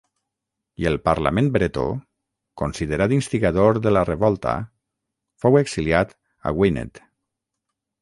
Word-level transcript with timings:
I 0.83 0.87
el 0.91 0.95
parlament 1.09 1.49
bretó, 1.57 1.83
considerat 2.63 3.15
instigador 3.19 3.81
de 3.85 3.95
la 3.95 4.03
revolta, 4.11 4.57
fou 5.45 5.63
exiliat 5.65 6.21
a 6.53 6.59
Gwened. 6.61 7.07